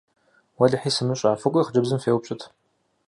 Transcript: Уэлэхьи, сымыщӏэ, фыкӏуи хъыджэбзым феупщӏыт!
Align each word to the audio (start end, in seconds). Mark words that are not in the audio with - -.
Уэлэхьи, 0.57 0.91
сымыщӏэ, 0.95 1.31
фыкӏуи 1.41 1.65
хъыджэбзым 1.65 1.99
феупщӏыт! 2.03 2.41